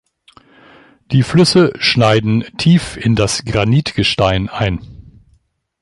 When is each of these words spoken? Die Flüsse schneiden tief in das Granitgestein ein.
Die 1.11 1.21
Flüsse 1.21 1.73
schneiden 1.77 2.41
tief 2.57 2.97
in 2.97 3.15
das 3.15 3.45
Granitgestein 3.45 4.49
ein. 4.49 4.83